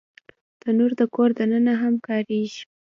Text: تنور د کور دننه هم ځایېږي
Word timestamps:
تنور 0.61 0.91
د 0.99 1.01
کور 1.15 1.29
دننه 1.37 1.73
هم 1.81 1.93
ځایېږي 2.05 2.61